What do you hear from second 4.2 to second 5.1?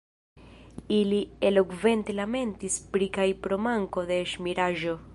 ŝmiraĵo.